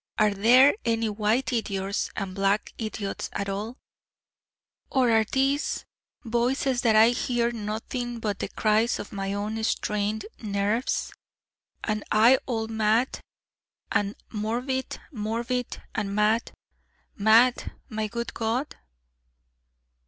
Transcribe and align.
Are 0.17 0.33
there 0.33 0.73
any 0.83 1.09
White 1.09 1.53
Idiots 1.53 2.09
and 2.15 2.33
Black 2.33 2.73
Idiots 2.79 3.29
at 3.33 3.47
all? 3.47 3.77
Or 4.89 5.11
are 5.11 5.25
these 5.25 5.85
Voices 6.23 6.81
that 6.81 6.95
I 6.95 7.09
hear 7.09 7.51
nothing 7.51 8.17
but 8.19 8.39
the 8.39 8.49
cries 8.49 8.97
of 8.97 9.11
my 9.13 9.31
own 9.31 9.63
strained 9.63 10.25
nerves, 10.41 11.13
and 11.83 12.03
I 12.11 12.39
all 12.47 12.67
mad 12.67 13.19
and 13.91 14.15
morbid, 14.31 14.99
morbid 15.11 15.79
and 15.93 16.15
mad, 16.15 16.51
mad, 17.15 17.71
my 17.87 18.07
good 18.07 18.33
God? 18.33 18.75